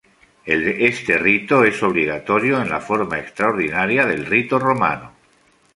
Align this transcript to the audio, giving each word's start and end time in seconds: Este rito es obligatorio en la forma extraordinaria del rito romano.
Este 0.47 1.15
rito 1.19 1.63
es 1.63 1.83
obligatorio 1.83 2.59
en 2.59 2.71
la 2.71 2.79
forma 2.79 3.19
extraordinaria 3.19 4.03
del 4.07 4.25
rito 4.25 4.57
romano. 4.57 5.11